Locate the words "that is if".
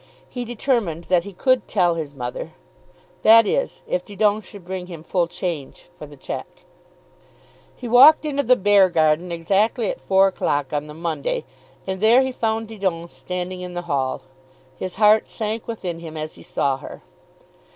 3.21-4.03